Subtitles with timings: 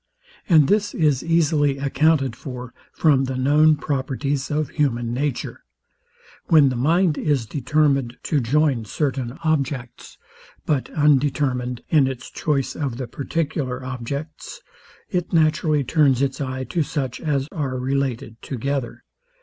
[0.49, 5.63] And this is easily accounted for from the known properties of human nature.
[6.47, 10.17] When the mind is determined to join certain objects,
[10.65, 14.61] but undetermined in its choice of the particular objects,
[15.11, 19.03] It naturally turns its eye to such as are related together.